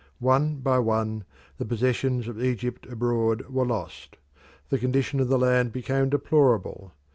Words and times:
One 0.17 0.55
by 0.61 0.79
one 0.79 1.25
the 1.59 1.63
possessions 1.65 2.27
of 2.27 2.43
Egypt 2.43 2.87
abroad 2.87 3.47
were 3.51 3.67
lost. 3.67 4.17
The 4.69 4.79
condition 4.79 5.19
of 5.19 5.27
the 5.27 5.37
land 5.37 5.71
became 5.71 6.09
deplorable. 6.09 6.91